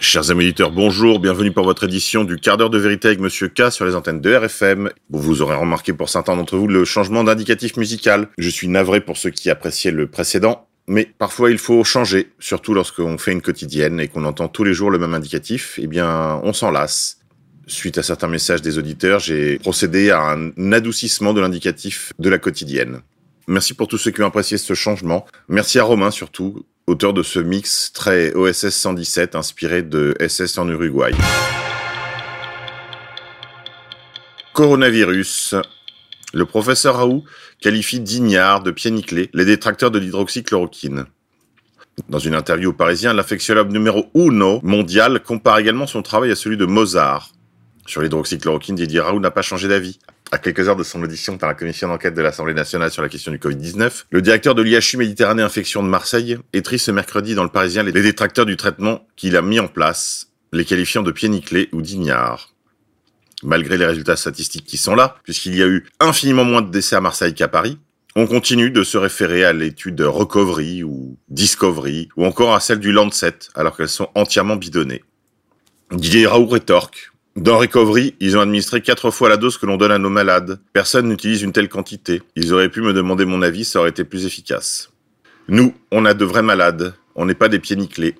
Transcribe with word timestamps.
Chers 0.00 0.30
amis 0.30 0.44
auditeurs, 0.44 0.70
bonjour, 0.70 1.18
bienvenue 1.18 1.50
pour 1.50 1.64
votre 1.64 1.84
édition 1.84 2.22
du 2.22 2.36
quart 2.36 2.56
d'heure 2.56 2.70
de 2.70 2.78
vérité 2.78 3.08
avec 3.08 3.20
Monsieur 3.20 3.48
K 3.48 3.72
sur 3.72 3.84
les 3.84 3.96
antennes 3.96 4.20
de 4.20 4.32
RFM. 4.32 4.90
Vous 5.10 5.42
aurez 5.42 5.56
remarqué 5.56 5.92
pour 5.92 6.08
certains 6.08 6.36
d'entre 6.36 6.56
vous 6.56 6.68
le 6.68 6.84
changement 6.84 7.24
d'indicatif 7.24 7.76
musical. 7.76 8.28
Je 8.38 8.48
suis 8.48 8.68
navré 8.68 9.00
pour 9.00 9.16
ceux 9.16 9.30
qui 9.30 9.50
appréciaient 9.50 9.90
le 9.90 10.06
précédent, 10.06 10.68
mais 10.86 11.10
parfois 11.18 11.50
il 11.50 11.58
faut 11.58 11.82
changer, 11.82 12.30
surtout 12.38 12.74
lorsqu'on 12.74 13.18
fait 13.18 13.32
une 13.32 13.42
quotidienne 13.42 13.98
et 13.98 14.06
qu'on 14.06 14.24
entend 14.24 14.46
tous 14.46 14.62
les 14.62 14.72
jours 14.72 14.90
le 14.90 14.98
même 14.98 15.14
indicatif, 15.14 15.80
eh 15.82 15.88
bien 15.88 16.40
on 16.44 16.52
s'en 16.52 16.70
lasse. 16.70 17.18
Suite 17.66 17.98
à 17.98 18.04
certains 18.04 18.28
messages 18.28 18.62
des 18.62 18.78
auditeurs, 18.78 19.18
j'ai 19.18 19.58
procédé 19.58 20.10
à 20.10 20.20
un 20.20 20.72
adoucissement 20.72 21.34
de 21.34 21.40
l'indicatif 21.40 22.12
de 22.20 22.30
la 22.30 22.38
quotidienne. 22.38 23.00
Merci 23.48 23.74
pour 23.74 23.88
tous 23.88 23.98
ceux 23.98 24.12
qui 24.12 24.22
ont 24.22 24.26
apprécié 24.26 24.58
ce 24.58 24.74
changement. 24.74 25.26
Merci 25.48 25.80
à 25.80 25.82
Romain 25.82 26.12
surtout, 26.12 26.64
auteur 26.88 27.12
de 27.12 27.22
ce 27.22 27.38
mix 27.38 27.92
très 27.92 28.34
OSS 28.34 28.70
117 28.70 29.34
inspiré 29.34 29.82
de 29.82 30.14
SS 30.26 30.56
en 30.58 30.68
Uruguay. 30.68 31.12
Coronavirus. 34.54 35.54
Le 36.32 36.44
professeur 36.46 36.96
Raoult 36.96 37.24
qualifie 37.60 38.00
d'ignards, 38.00 38.62
de 38.62 38.70
pieds 38.70 38.90
nickelés, 38.90 39.30
les 39.34 39.44
détracteurs 39.44 39.90
de 39.90 39.98
l'hydroxychloroquine. 39.98 41.04
Dans 42.08 42.18
une 42.18 42.34
interview 42.34 42.70
au 42.70 42.72
Parisien, 42.72 43.12
l'infectiologue 43.12 43.70
numéro 43.70 44.06
uno 44.14 44.60
mondial 44.62 45.22
compare 45.22 45.58
également 45.58 45.86
son 45.86 46.02
travail 46.02 46.30
à 46.30 46.36
celui 46.36 46.56
de 46.56 46.64
Mozart. 46.64 47.32
Sur 47.86 48.02
l'hydroxychloroquine, 48.02 48.76
Didier 48.76 49.00
Raoult 49.00 49.20
n'a 49.20 49.30
pas 49.30 49.42
changé 49.42 49.68
d'avis. 49.68 49.98
À 50.30 50.36
quelques 50.36 50.68
heures 50.68 50.76
de 50.76 50.82
son 50.82 51.02
audition 51.02 51.38
par 51.38 51.48
la 51.48 51.54
commission 51.54 51.88
d'enquête 51.88 52.12
de 52.12 52.20
l'Assemblée 52.20 52.52
nationale 52.52 52.90
sur 52.90 53.00
la 53.00 53.08
question 53.08 53.32
du 53.32 53.38
Covid-19, 53.38 54.04
le 54.10 54.20
directeur 54.20 54.54
de 54.54 54.60
l'IHU 54.60 54.98
Méditerranée 54.98 55.42
Infection 55.42 55.82
de 55.82 55.88
Marseille 55.88 56.36
étrit 56.52 56.78
ce 56.78 56.90
mercredi 56.90 57.34
dans 57.34 57.44
le 57.44 57.48
Parisien 57.48 57.82
les 57.82 57.92
détracteurs 57.92 58.44
du 58.44 58.58
traitement 58.58 59.06
qu'il 59.16 59.36
a 59.36 59.42
mis 59.42 59.58
en 59.58 59.68
place, 59.68 60.28
les 60.52 60.66
qualifiant 60.66 61.02
de 61.02 61.12
pieds 61.12 61.30
nickelés 61.30 61.70
ou 61.72 61.80
d'ignards. 61.80 62.52
Malgré 63.42 63.78
les 63.78 63.86
résultats 63.86 64.16
statistiques 64.16 64.66
qui 64.66 64.76
sont 64.76 64.94
là, 64.94 65.16
puisqu'il 65.22 65.56
y 65.56 65.62
a 65.62 65.66
eu 65.66 65.86
infiniment 65.98 66.44
moins 66.44 66.60
de 66.60 66.70
décès 66.70 66.96
à 66.96 67.00
Marseille 67.00 67.32
qu'à 67.32 67.48
Paris, 67.48 67.78
on 68.14 68.26
continue 68.26 68.70
de 68.70 68.82
se 68.82 68.98
référer 68.98 69.44
à 69.44 69.54
l'étude 69.54 70.00
Recovery 70.02 70.82
ou 70.82 71.16
Discovery 71.30 72.10
ou 72.16 72.26
encore 72.26 72.54
à 72.54 72.60
celle 72.60 72.80
du 72.80 72.92
Lancet 72.92 73.38
alors 73.54 73.76
qu'elles 73.76 73.88
sont 73.88 74.10
entièrement 74.14 74.56
bidonnées. 74.56 75.04
Didier 75.90 76.26
Raoult 76.26 76.48
rétorque 76.48 77.12
dans 77.38 77.56
Recovery, 77.56 78.16
ils 78.18 78.36
ont 78.36 78.40
administré 78.40 78.80
quatre 78.80 79.12
fois 79.12 79.28
la 79.28 79.36
dose 79.36 79.58
que 79.58 79.66
l'on 79.66 79.76
donne 79.76 79.92
à 79.92 79.98
nos 79.98 80.10
malades. 80.10 80.58
Personne 80.72 81.08
n'utilise 81.08 81.42
une 81.42 81.52
telle 81.52 81.68
quantité. 81.68 82.20
Ils 82.34 82.52
auraient 82.52 82.68
pu 82.68 82.80
me 82.80 82.92
demander 82.92 83.24
mon 83.24 83.42
avis, 83.42 83.64
ça 83.64 83.78
aurait 83.78 83.90
été 83.90 84.02
plus 84.02 84.26
efficace. 84.26 84.90
Nous, 85.46 85.72
on 85.92 86.04
a 86.04 86.14
de 86.14 86.24
vrais 86.24 86.42
malades. 86.42 86.94
On 87.14 87.26
n'est 87.26 87.36
pas 87.36 87.48
des 87.48 87.60
pieds 87.60 87.76
nickelés. 87.76 88.16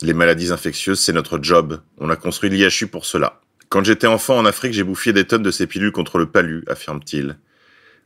Les 0.00 0.14
maladies 0.14 0.50
infectieuses, 0.50 0.98
c'est 0.98 1.12
notre 1.12 1.38
job. 1.42 1.82
On 1.98 2.08
a 2.08 2.16
construit 2.16 2.48
l'IHU 2.48 2.86
pour 2.86 3.04
cela. 3.04 3.42
Quand 3.68 3.84
j'étais 3.84 4.06
enfant 4.06 4.38
en 4.38 4.46
Afrique, 4.46 4.72
j'ai 4.72 4.82
bouffé 4.82 5.12
des 5.12 5.26
tonnes 5.26 5.42
de 5.42 5.50
ces 5.50 5.66
pilules 5.66 5.92
contre 5.92 6.16
le 6.16 6.24
palu, 6.24 6.64
affirme-t-il. 6.66 7.36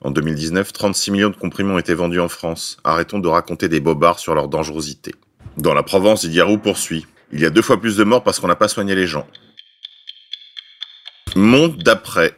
En 0.00 0.10
2019, 0.10 0.72
36 0.72 1.12
millions 1.12 1.30
de 1.30 1.36
comprimés 1.36 1.72
ont 1.72 1.78
été 1.78 1.94
vendus 1.94 2.18
en 2.18 2.28
France. 2.28 2.78
Arrêtons 2.82 3.20
de 3.20 3.28
raconter 3.28 3.68
des 3.68 3.78
bobards 3.78 4.18
sur 4.18 4.34
leur 4.34 4.48
dangerosité. 4.48 5.14
Dans 5.56 5.74
la 5.74 5.84
Provence, 5.84 6.22
Didier 6.22 6.44
poursuit. 6.60 7.06
Il 7.30 7.38
y 7.38 7.46
a 7.46 7.50
deux 7.50 7.62
fois 7.62 7.80
plus 7.80 7.96
de 7.96 8.02
morts 8.02 8.24
parce 8.24 8.40
qu'on 8.40 8.48
n'a 8.48 8.56
pas 8.56 8.66
soigné 8.66 8.96
les 8.96 9.06
gens. 9.06 9.28
Monde 11.38 11.84
d'après. 11.84 12.34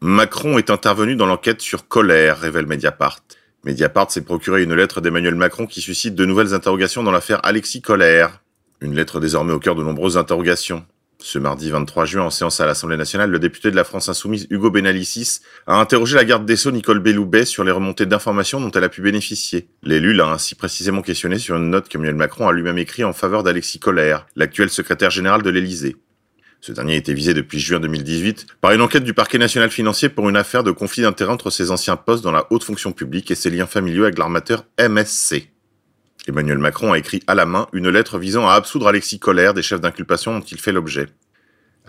Macron 0.00 0.56
est 0.56 0.70
intervenu 0.70 1.16
dans 1.16 1.26
l'enquête 1.26 1.60
sur 1.60 1.86
colère, 1.86 2.40
révèle 2.40 2.66
Mediapart. 2.66 3.18
Mediapart 3.62 4.10
s'est 4.10 4.24
procuré 4.24 4.62
une 4.62 4.74
lettre 4.74 5.02
d'Emmanuel 5.02 5.34
Macron 5.34 5.66
qui 5.66 5.82
suscite 5.82 6.14
de 6.14 6.24
nouvelles 6.24 6.54
interrogations 6.54 7.02
dans 7.02 7.10
l'affaire 7.10 7.40
Alexis 7.44 7.82
Colère. 7.82 8.40
Une 8.80 8.94
lettre 8.94 9.20
désormais 9.20 9.52
au 9.52 9.58
cœur 9.58 9.74
de 9.74 9.82
nombreuses 9.82 10.16
interrogations. 10.16 10.86
Ce 11.18 11.38
mardi 11.38 11.70
23 11.70 12.06
juin, 12.06 12.22
en 12.22 12.30
séance 12.30 12.58
à 12.58 12.64
l'Assemblée 12.64 12.96
nationale, 12.96 13.30
le 13.30 13.38
député 13.38 13.70
de 13.70 13.76
la 13.76 13.84
France 13.84 14.08
insoumise 14.08 14.46
Hugo 14.48 14.70
Benalicis 14.70 15.40
a 15.66 15.78
interrogé 15.78 16.16
la 16.16 16.24
garde 16.24 16.46
des 16.46 16.56
Sceaux 16.56 16.72
Nicole 16.72 17.00
Belloubet 17.00 17.44
sur 17.44 17.64
les 17.64 17.70
remontées 17.70 18.06
d'informations 18.06 18.62
dont 18.62 18.70
elle 18.70 18.84
a 18.84 18.88
pu 18.88 19.02
bénéficier. 19.02 19.68
L'élu 19.82 20.14
l'a 20.14 20.28
ainsi 20.28 20.54
précisément 20.54 21.02
questionné 21.02 21.38
sur 21.38 21.56
une 21.56 21.68
note 21.68 21.86
qu'Emmanuel 21.86 22.14
Macron 22.14 22.48
a 22.48 22.52
lui-même 22.52 22.78
écrite 22.78 23.04
en 23.04 23.12
faveur 23.12 23.42
d'Alexis 23.42 23.78
Colère, 23.78 24.24
l'actuel 24.36 24.70
secrétaire 24.70 25.10
général 25.10 25.42
de 25.42 25.50
l'Élysée. 25.50 25.96
Ce 26.64 26.70
dernier 26.70 26.94
était 26.94 27.12
visé 27.12 27.34
depuis 27.34 27.58
juin 27.58 27.80
2018 27.80 28.46
par 28.60 28.70
une 28.70 28.82
enquête 28.82 29.02
du 29.02 29.14
parquet 29.14 29.36
national 29.36 29.68
financier 29.68 30.08
pour 30.08 30.28
une 30.28 30.36
affaire 30.36 30.62
de 30.62 30.70
conflit 30.70 31.02
d'intérêts 31.02 31.32
entre 31.32 31.50
ses 31.50 31.72
anciens 31.72 31.96
postes 31.96 32.22
dans 32.22 32.30
la 32.30 32.46
haute 32.50 32.62
fonction 32.62 32.92
publique 32.92 33.32
et 33.32 33.34
ses 33.34 33.50
liens 33.50 33.66
familiaux 33.66 34.04
avec 34.04 34.16
l'armateur 34.16 34.64
MSC. 34.78 35.50
Emmanuel 36.28 36.58
Macron 36.58 36.92
a 36.92 36.98
écrit 36.98 37.20
à 37.26 37.34
la 37.34 37.46
main 37.46 37.66
une 37.72 37.88
lettre 37.88 38.16
visant 38.16 38.46
à 38.46 38.52
absoudre 38.52 38.86
Alexis 38.86 39.18
Colère 39.18 39.54
des 39.54 39.62
chefs 39.62 39.80
d'inculpation 39.80 40.38
dont 40.38 40.44
il 40.44 40.60
fait 40.60 40.70
l'objet. 40.70 41.08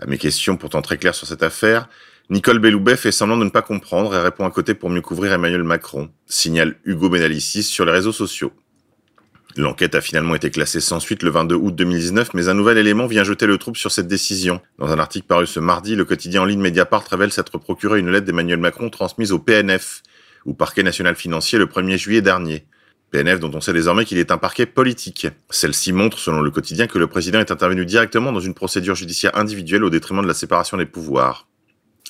À 0.00 0.06
mes 0.06 0.18
questions 0.18 0.56
pourtant 0.56 0.82
très 0.82 0.98
claires 0.98 1.14
sur 1.14 1.28
cette 1.28 1.44
affaire, 1.44 1.88
Nicole 2.28 2.58
Belloubet 2.58 2.96
fait 2.96 3.12
semblant 3.12 3.36
de 3.36 3.44
ne 3.44 3.50
pas 3.50 3.62
comprendre 3.62 4.12
et 4.16 4.20
répond 4.20 4.44
à 4.44 4.50
côté 4.50 4.74
pour 4.74 4.90
mieux 4.90 5.02
couvrir 5.02 5.32
Emmanuel 5.32 5.62
Macron, 5.62 6.10
signale 6.26 6.74
Hugo 6.84 7.08
Benalicis 7.08 7.62
sur 7.62 7.84
les 7.84 7.92
réseaux 7.92 8.10
sociaux. 8.10 8.52
L'enquête 9.56 9.94
a 9.94 10.00
finalement 10.00 10.34
été 10.34 10.50
classée 10.50 10.80
sans 10.80 10.98
suite 10.98 11.22
le 11.22 11.30
22 11.30 11.54
août 11.54 11.74
2019, 11.76 12.34
mais 12.34 12.48
un 12.48 12.54
nouvel 12.54 12.76
élément 12.76 13.06
vient 13.06 13.22
jeter 13.22 13.46
le 13.46 13.56
trouble 13.56 13.76
sur 13.76 13.92
cette 13.92 14.08
décision. 14.08 14.60
Dans 14.80 14.90
un 14.90 14.98
article 14.98 15.28
paru 15.28 15.46
ce 15.46 15.60
mardi, 15.60 15.94
le 15.94 16.04
quotidien 16.04 16.42
en 16.42 16.44
ligne 16.44 16.60
Mediapart 16.60 17.04
révèle 17.08 17.30
s'être 17.30 17.58
procuré 17.58 18.00
une 18.00 18.10
lettre 18.10 18.26
d'Emmanuel 18.26 18.58
Macron 18.58 18.90
transmise 18.90 19.30
au 19.30 19.38
PNF, 19.38 20.02
ou 20.44 20.54
Parquet 20.54 20.82
National 20.82 21.14
Financier, 21.14 21.58
le 21.58 21.66
1er 21.66 21.96
juillet 21.96 22.20
dernier. 22.20 22.64
PNF 23.12 23.38
dont 23.38 23.52
on 23.54 23.60
sait 23.60 23.72
désormais 23.72 24.04
qu'il 24.04 24.18
est 24.18 24.32
un 24.32 24.38
parquet 24.38 24.66
politique. 24.66 25.28
Celle-ci 25.50 25.92
montre, 25.92 26.18
selon 26.18 26.40
le 26.40 26.50
quotidien, 26.50 26.88
que 26.88 26.98
le 26.98 27.06
président 27.06 27.38
est 27.38 27.52
intervenu 27.52 27.86
directement 27.86 28.32
dans 28.32 28.40
une 28.40 28.54
procédure 28.54 28.96
judiciaire 28.96 29.36
individuelle 29.38 29.84
au 29.84 29.90
détriment 29.90 30.22
de 30.22 30.26
la 30.26 30.34
séparation 30.34 30.76
des 30.76 30.86
pouvoirs. 30.86 31.46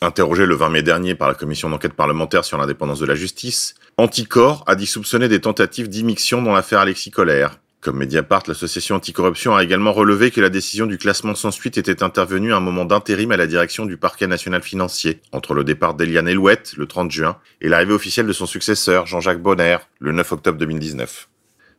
Interrogé 0.02 0.44
le 0.44 0.54
20 0.54 0.68
mai 0.70 0.82
dernier 0.82 1.14
par 1.14 1.28
la 1.28 1.34
commission 1.34 1.70
d'enquête 1.70 1.94
parlementaire 1.94 2.44
sur 2.44 2.58
l'indépendance 2.58 2.98
de 2.98 3.06
la 3.06 3.14
justice, 3.14 3.74
Anticor 3.96 4.64
a 4.66 4.74
dit 4.74 4.86
soupçonner 4.86 5.28
des 5.28 5.40
tentatives 5.40 5.88
d'immixtion 5.88 6.42
dans 6.42 6.52
l'affaire 6.52 6.80
Alexis 6.80 7.10
Colère. 7.10 7.58
Comme 7.80 7.98
Mediapart, 7.98 8.42
l'association 8.48 8.96
anticorruption 8.96 9.54
a 9.54 9.62
également 9.62 9.92
relevé 9.92 10.30
que 10.30 10.40
la 10.40 10.48
décision 10.48 10.86
du 10.86 10.96
classement 10.96 11.34
sans 11.34 11.50
suite 11.50 11.76
était 11.76 12.02
intervenue 12.02 12.54
à 12.54 12.56
un 12.56 12.60
moment 12.60 12.86
d'intérim 12.86 13.30
à 13.30 13.36
la 13.36 13.46
direction 13.46 13.84
du 13.84 13.98
parquet 13.98 14.26
national 14.26 14.62
financier, 14.62 15.20
entre 15.32 15.52
le 15.52 15.64
départ 15.64 15.94
d'Eliane 15.94 16.26
Elouette, 16.26 16.72
le 16.78 16.86
30 16.86 17.10
juin, 17.10 17.38
et 17.60 17.68
l'arrivée 17.68 17.92
officielle 17.92 18.26
de 18.26 18.32
son 18.32 18.46
successeur, 18.46 19.04
Jean-Jacques 19.06 19.42
Bonner, 19.42 19.76
le 19.98 20.12
9 20.12 20.32
octobre 20.32 20.58
2019. 20.58 21.28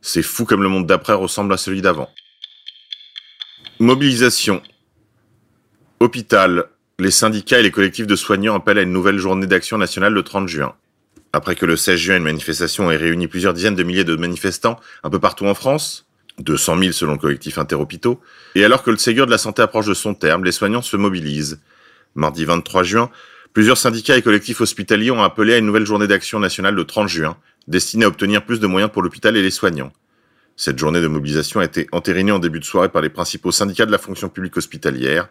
C'est 0.00 0.22
fou 0.22 0.44
comme 0.44 0.62
le 0.62 0.68
monde 0.68 0.86
d'après 0.86 1.12
ressemble 1.12 1.52
à 1.52 1.56
celui 1.56 1.82
d'avant. 1.82 2.08
Mobilisation. 3.80 4.62
Hôpital. 5.98 6.70
Les 6.98 7.10
syndicats 7.10 7.60
et 7.60 7.62
les 7.62 7.70
collectifs 7.70 8.06
de 8.06 8.16
soignants 8.16 8.54
appellent 8.54 8.78
à 8.78 8.82
une 8.82 8.92
nouvelle 8.92 9.18
journée 9.18 9.46
d'action 9.46 9.76
nationale 9.76 10.14
le 10.14 10.22
30 10.22 10.48
juin. 10.48 10.74
Après 11.34 11.54
que 11.54 11.66
le 11.66 11.76
16 11.76 12.00
juin, 12.00 12.16
une 12.16 12.22
manifestation 12.22 12.90
ait 12.90 12.96
réuni 12.96 13.28
plusieurs 13.28 13.52
dizaines 13.52 13.74
de 13.74 13.82
milliers 13.82 14.04
de 14.04 14.16
manifestants 14.16 14.80
un 15.04 15.10
peu 15.10 15.18
partout 15.18 15.44
en 15.44 15.52
France, 15.52 16.06
200 16.38 16.78
000 16.78 16.92
selon 16.92 17.12
le 17.12 17.18
collectif 17.18 17.58
Interhôpitaux, 17.58 18.18
et 18.54 18.64
alors 18.64 18.82
que 18.82 18.90
le 18.90 18.96
Ségur 18.96 19.26
de 19.26 19.30
la 19.30 19.36
santé 19.36 19.60
approche 19.60 19.84
de 19.84 19.92
son 19.92 20.14
terme, 20.14 20.42
les 20.42 20.52
soignants 20.52 20.80
se 20.80 20.96
mobilisent. 20.96 21.60
Mardi 22.14 22.46
23 22.46 22.82
juin, 22.82 23.10
plusieurs 23.52 23.76
syndicats 23.76 24.16
et 24.16 24.22
collectifs 24.22 24.62
hospitaliers 24.62 25.10
ont 25.10 25.22
appelé 25.22 25.52
à 25.52 25.58
une 25.58 25.66
nouvelle 25.66 25.84
journée 25.84 26.06
d'action 26.06 26.40
nationale 26.40 26.74
le 26.74 26.84
30 26.84 27.08
juin, 27.08 27.36
destinée 27.68 28.06
à 28.06 28.08
obtenir 28.08 28.46
plus 28.46 28.58
de 28.58 28.66
moyens 28.66 28.90
pour 28.90 29.02
l'hôpital 29.02 29.36
et 29.36 29.42
les 29.42 29.50
soignants. 29.50 29.92
Cette 30.56 30.78
journée 30.78 31.02
de 31.02 31.08
mobilisation 31.08 31.60
a 31.60 31.64
été 31.66 31.88
entérinée 31.92 32.32
en 32.32 32.38
début 32.38 32.60
de 32.60 32.64
soirée 32.64 32.88
par 32.88 33.02
les 33.02 33.10
principaux 33.10 33.52
syndicats 33.52 33.84
de 33.84 33.92
la 33.92 33.98
fonction 33.98 34.30
publique 34.30 34.56
hospitalière, 34.56 35.28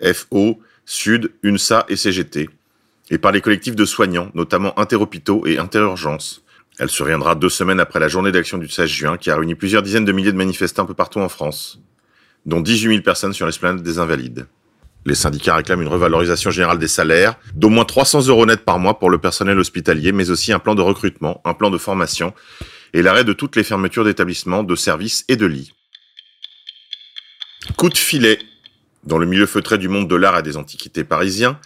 FO, 0.00 0.60
Sud, 0.90 1.32
UNSA 1.42 1.84
et 1.90 1.96
CGT, 1.96 2.48
et 3.10 3.18
par 3.18 3.30
les 3.30 3.42
collectifs 3.42 3.76
de 3.76 3.84
soignants, 3.84 4.30
notamment 4.32 4.78
Interhôpitaux 4.78 5.46
et 5.46 5.58
Interurgence. 5.58 6.42
Elle 6.78 6.88
surviendra 6.88 7.34
deux 7.34 7.50
semaines 7.50 7.78
après 7.78 8.00
la 8.00 8.08
journée 8.08 8.32
d'action 8.32 8.56
du 8.56 8.68
16 8.68 8.88
juin 8.88 9.16
qui 9.18 9.30
a 9.30 9.36
réuni 9.36 9.54
plusieurs 9.54 9.82
dizaines 9.82 10.06
de 10.06 10.12
milliers 10.12 10.32
de 10.32 10.38
manifestants 10.38 10.84
un 10.84 10.86
peu 10.86 10.94
partout 10.94 11.20
en 11.20 11.28
France, 11.28 11.78
dont 12.46 12.62
18 12.62 12.88
000 12.88 13.02
personnes 13.02 13.34
sur 13.34 13.44
l'esplanade 13.44 13.82
des 13.82 13.98
Invalides. 13.98 14.46
Les 15.04 15.14
syndicats 15.14 15.56
réclament 15.56 15.82
une 15.82 15.88
revalorisation 15.88 16.50
générale 16.50 16.78
des 16.78 16.88
salaires, 16.88 17.34
d'au 17.52 17.68
moins 17.68 17.84
300 17.84 18.26
euros 18.28 18.46
net 18.46 18.64
par 18.64 18.78
mois 18.78 18.98
pour 18.98 19.10
le 19.10 19.18
personnel 19.18 19.58
hospitalier, 19.58 20.12
mais 20.12 20.30
aussi 20.30 20.54
un 20.54 20.58
plan 20.58 20.74
de 20.74 20.80
recrutement, 20.80 21.42
un 21.44 21.52
plan 21.52 21.68
de 21.68 21.76
formation 21.76 22.32
et 22.94 23.02
l'arrêt 23.02 23.24
de 23.24 23.34
toutes 23.34 23.56
les 23.56 23.62
fermetures 23.62 24.04
d'établissements, 24.04 24.62
de 24.62 24.74
services 24.74 25.26
et 25.28 25.36
de 25.36 25.44
lits. 25.44 25.74
Coup 27.76 27.90
de 27.90 27.98
filet. 27.98 28.38
Dans 29.08 29.16
le 29.16 29.24
milieu 29.24 29.46
feutré 29.46 29.78
du 29.78 29.88
monde 29.88 30.06
de 30.06 30.16
l'art 30.16 30.38
et 30.38 30.42
des 30.42 30.58
antiquités 30.58 31.02
parisiens, 31.02 31.58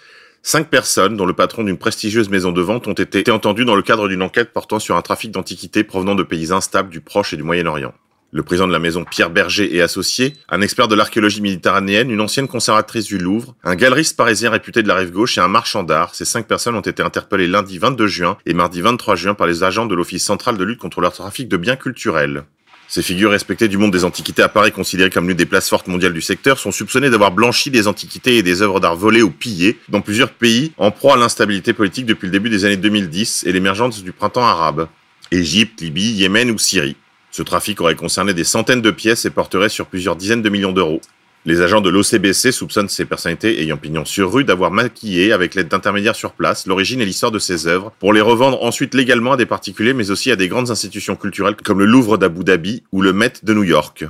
Cinq 0.45 0.71
personnes, 0.71 1.17
dont 1.17 1.27
le 1.27 1.35
patron 1.35 1.63
d'une 1.63 1.79
prestigieuse 1.79 2.29
maison 2.29 2.51
de 2.51 2.61
vente, 2.61 2.89
ont 2.89 2.93
été 2.93 3.31
entendues 3.31 3.65
dans 3.65 3.77
le 3.77 3.83
cadre 3.83 4.09
d'une 4.09 4.23
enquête 4.23 4.53
portant 4.53 4.81
sur 4.81 4.97
un 4.97 5.03
trafic 5.03 5.31
d'antiquités 5.31 5.85
provenant 5.85 6.17
de 6.17 6.25
pays 6.25 6.53
instables 6.53 6.91
du 6.91 7.01
Proche 7.01 7.33
et 7.33 7.37
du 7.37 7.45
Moyen-Orient. 7.45 7.95
Le 8.33 8.43
président 8.43 8.67
de 8.67 8.73
la 8.73 8.81
maison 8.81 9.05
Pierre 9.05 9.31
Berger 9.31 9.75
et 9.75 9.83
associé, 9.83 10.35
un 10.49 10.61
expert 10.61 10.89
de 10.89 10.97
l'archéologie 10.97 11.43
méditerranéenne, 11.43 12.11
une 12.11 12.21
ancienne 12.21 12.49
conservatrice 12.49 13.07
du 13.07 13.19
Louvre, 13.19 13.55
un 13.63 13.77
galeriste 13.77 14.17
parisien 14.17 14.51
réputé 14.51 14.83
de 14.83 14.89
la 14.89 14.97
rive 14.97 15.11
gauche 15.11 15.39
et 15.39 15.41
un 15.41 15.49
marchand 15.49 15.85
d'art, 15.85 16.15
ces 16.15 16.25
cinq 16.25 16.47
personnes 16.47 16.75
ont 16.75 16.81
été 16.81 17.03
interpellées 17.03 17.49
lundi 17.49 17.79
22 17.79 18.07
juin 18.07 18.37
et 18.47 18.55
mardi 18.55 18.81
23 18.81 19.17
juin 19.17 19.35
par 19.35 19.49
les 19.49 19.65
agents 19.65 19.87
de 19.87 19.95
l'Office 19.97 20.25
central 20.25 20.57
de 20.57 20.65
lutte 20.65 20.81
contre 20.81 21.01
le 21.01 21.09
trafic 21.09 21.49
de 21.49 21.57
biens 21.57 21.77
culturels. 21.77 22.45
Ces 22.95 23.01
figures 23.01 23.31
respectées 23.31 23.69
du 23.69 23.79
monde 23.79 23.91
des 23.91 24.05
antiquités 24.05 24.43
à 24.43 24.51
Paris, 24.51 24.71
considérées 24.71 25.09
comme 25.09 25.27
l'une 25.27 25.39
des 25.39 25.47
places 25.47 25.71
fortes 25.71 25.87
mondiales 25.87 26.13
du 26.13 26.21
secteur, 26.21 26.59
sont 26.59 26.73
soupçonnées 26.73 27.09
d'avoir 27.09 27.33
blanchi 27.33 27.71
des 27.71 27.89
antiquités 27.89 28.37
et 28.37 28.43
des 28.43 28.61
œuvres 28.61 28.81
d'art 28.81 28.97
volées 28.97 29.23
ou 29.23 29.31
pillées 29.31 29.79
dans 29.89 30.03
plusieurs 30.03 30.29
pays 30.29 30.73
en 30.77 30.91
proie 30.91 31.15
à 31.15 31.17
l'instabilité 31.17 31.73
politique 31.73 32.05
depuis 32.05 32.27
le 32.27 32.33
début 32.33 32.51
des 32.51 32.67
années 32.67 32.77
2010 32.77 33.45
et 33.47 33.53
l'émergence 33.53 34.05
du 34.05 34.13
printemps 34.13 34.45
arabe. 34.45 34.89
Égypte, 35.31 35.81
Libye, 35.81 36.13
Yémen 36.13 36.51
ou 36.51 36.59
Syrie. 36.59 36.97
Ce 37.31 37.43
trafic 37.43 37.81
aurait 37.81 37.95
concerné 37.95 38.35
des 38.35 38.45
centaines 38.45 38.83
de 38.83 38.91
pièces 38.91 39.25
et 39.25 39.31
porterait 39.31 39.71
sur 39.71 39.87
plusieurs 39.87 40.17
dizaines 40.17 40.43
de 40.43 40.51
millions 40.51 40.73
d'euros. 40.73 41.01
Les 41.45 41.61
agents 41.61 41.81
de 41.81 41.91
l'OCBC 41.91 42.53
soupçonnent 42.53 42.89
ces 42.89 43.05
personnalités 43.05 43.61
ayant 43.61 43.77
pignon 43.77 44.05
sur 44.05 44.33
rue 44.33 44.45
d'avoir 44.45 44.71
maquillé, 44.71 45.33
avec 45.33 45.57
l'aide 45.57 45.67
d'intermédiaires 45.67 46.15
sur 46.15 46.35
place, 46.35 46.69
l'origine 46.69 47.01
et 47.01 47.05
l'histoire 47.05 47.33
de 47.33 47.41
ces 47.41 47.67
œuvres, 47.67 47.93
pour 47.99 48.13
les 48.13 48.21
revendre 48.21 48.63
ensuite 48.63 48.95
légalement 48.95 49.33
à 49.33 49.37
des 49.37 49.47
particuliers, 49.47 49.93
mais 49.93 50.13
aussi 50.13 50.31
à 50.31 50.37
des 50.37 50.47
grandes 50.47 50.71
institutions 50.71 51.17
culturelles 51.17 51.57
comme 51.57 51.81
le 51.81 51.85
Louvre 51.85 52.17
d'Abu 52.17 52.45
Dhabi 52.45 52.85
ou 52.93 53.03
le 53.03 53.13
Met 53.13 53.33
de 53.43 53.55
New 53.55 53.65
York. 53.65 54.05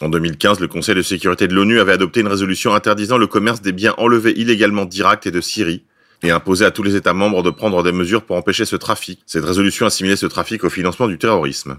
En 0.00 0.08
2015, 0.08 0.60
le 0.60 0.66
Conseil 0.66 0.94
de 0.94 1.02
sécurité 1.02 1.46
de 1.46 1.54
l'ONU 1.54 1.78
avait 1.78 1.92
adopté 1.92 2.20
une 2.20 2.28
résolution 2.28 2.74
interdisant 2.74 3.18
le 3.18 3.26
commerce 3.26 3.60
des 3.60 3.72
biens 3.72 3.94
enlevés 3.98 4.32
illégalement 4.40 4.86
d'Irak 4.86 5.26
et 5.26 5.30
de 5.30 5.42
Syrie, 5.42 5.84
et 6.22 6.30
imposé 6.30 6.64
à 6.64 6.70
tous 6.70 6.82
les 6.82 6.96
États 6.96 7.12
membres 7.12 7.42
de 7.42 7.50
prendre 7.50 7.82
des 7.82 7.92
mesures 7.92 8.22
pour 8.22 8.36
empêcher 8.36 8.64
ce 8.64 8.76
trafic. 8.76 9.20
Cette 9.26 9.44
résolution 9.44 9.84
assimilait 9.84 10.16
ce 10.16 10.26
trafic 10.26 10.64
au 10.64 10.70
financement 10.70 11.06
du 11.06 11.18
terrorisme. 11.18 11.76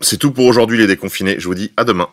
C'est 0.00 0.18
tout 0.18 0.30
pour 0.30 0.46
aujourd'hui 0.46 0.78
les 0.78 0.86
déconfinés, 0.86 1.36
je 1.40 1.48
vous 1.48 1.54
dis 1.56 1.72
à 1.76 1.82
demain. 1.82 2.08